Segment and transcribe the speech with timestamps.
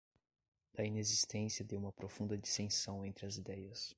[0.73, 3.89] da inexistência de uma profunda dissenção entre as ideias